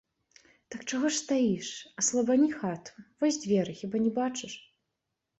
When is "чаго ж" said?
0.91-1.15